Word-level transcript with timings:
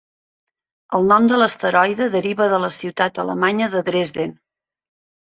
El 0.99 1.03
nom 1.09 1.25
de 1.31 1.37
l'asteroide 1.41 2.07
deriva 2.15 2.47
de 2.53 2.59
la 2.63 2.69
ciutat 2.77 3.19
alemanya 3.25 3.67
de 3.75 3.83
Dresden. 3.91 4.33